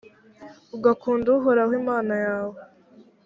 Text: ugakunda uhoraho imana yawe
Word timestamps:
ugakunda 0.75 1.27
uhoraho 1.37 1.71
imana 1.81 2.13
yawe 2.25 2.57